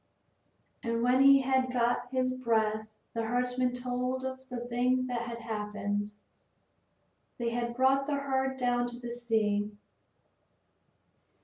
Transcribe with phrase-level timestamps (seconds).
[0.81, 5.37] And when he had got his breath the herdsman told of the thing that had
[5.41, 6.09] happened.
[7.37, 9.69] They had brought the herd down to the sea.